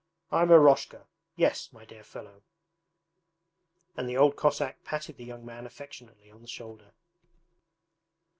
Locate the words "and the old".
3.95-4.35